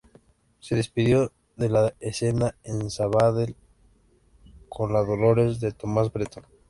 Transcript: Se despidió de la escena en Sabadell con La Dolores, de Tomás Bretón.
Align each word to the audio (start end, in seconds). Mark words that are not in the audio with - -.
Se 0.61 0.73
despidió 0.73 1.31
de 1.57 1.69
la 1.69 1.93
escena 1.99 2.55
en 2.63 2.89
Sabadell 2.89 3.55
con 4.67 4.91
La 4.93 5.03
Dolores, 5.03 5.59
de 5.59 5.73
Tomás 5.73 6.11
Bretón. 6.11 6.43